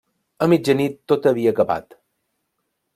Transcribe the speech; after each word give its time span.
A 0.45 0.47
mitjanit 0.53 0.97
tot 1.13 1.29
havia 1.35 1.55
acabat. 1.57 1.97